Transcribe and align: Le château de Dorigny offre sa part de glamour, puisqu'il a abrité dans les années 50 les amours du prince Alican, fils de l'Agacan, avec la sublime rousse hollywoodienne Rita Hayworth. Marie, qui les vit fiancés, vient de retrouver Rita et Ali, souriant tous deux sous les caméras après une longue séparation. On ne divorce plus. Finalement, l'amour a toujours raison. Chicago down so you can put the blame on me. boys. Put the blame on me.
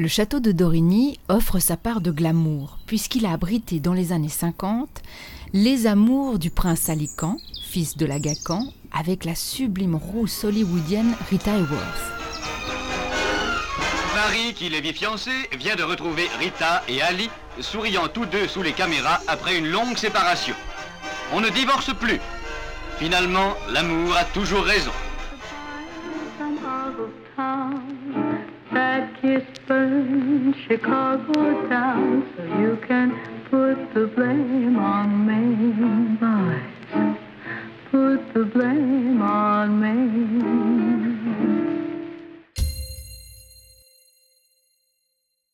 Le 0.00 0.08
château 0.08 0.40
de 0.40 0.50
Dorigny 0.50 1.20
offre 1.28 1.58
sa 1.58 1.76
part 1.76 2.00
de 2.00 2.10
glamour, 2.10 2.78
puisqu'il 2.86 3.26
a 3.26 3.32
abrité 3.32 3.80
dans 3.80 3.92
les 3.92 4.12
années 4.12 4.30
50 4.30 4.88
les 5.52 5.86
amours 5.86 6.38
du 6.38 6.48
prince 6.48 6.88
Alican, 6.88 7.36
fils 7.62 7.98
de 7.98 8.06
l'Agacan, 8.06 8.64
avec 8.92 9.26
la 9.26 9.34
sublime 9.34 9.96
rousse 9.96 10.44
hollywoodienne 10.44 11.14
Rita 11.28 11.54
Hayworth. 11.54 12.00
Marie, 14.14 14.54
qui 14.54 14.70
les 14.70 14.80
vit 14.80 14.94
fiancés, 14.94 15.50
vient 15.58 15.76
de 15.76 15.82
retrouver 15.82 16.30
Rita 16.38 16.82
et 16.88 17.02
Ali, 17.02 17.28
souriant 17.60 18.08
tous 18.08 18.24
deux 18.24 18.48
sous 18.48 18.62
les 18.62 18.72
caméras 18.72 19.20
après 19.28 19.58
une 19.58 19.68
longue 19.68 19.98
séparation. 19.98 20.54
On 21.34 21.42
ne 21.42 21.50
divorce 21.50 21.92
plus. 21.92 22.20
Finalement, 22.98 23.54
l'amour 23.70 24.16
a 24.16 24.24
toujours 24.24 24.64
raison. 24.64 24.92
Chicago 29.90 31.68
down 31.68 32.22
so 32.36 32.44
you 32.60 32.78
can 32.86 33.10
put 33.50 33.92
the 33.92 34.06
blame 34.06 34.78
on 34.78 35.26
me. 35.26 36.14
boys. 36.20 37.16
Put 37.90 38.32
the 38.32 38.44
blame 38.44 39.20
on 39.20 39.80
me. 39.80 40.59